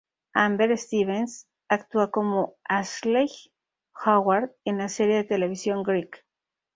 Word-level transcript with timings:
Amber 0.33 0.75
Stevens 0.79 1.45
actúa 1.69 2.09
como 2.09 2.55
Ashleigh 2.63 3.53
Howard 4.03 4.51
en 4.65 4.79
la 4.79 4.89
serie 4.89 5.17
de 5.17 5.25
televisión 5.25 5.83
Greek. 5.83 6.25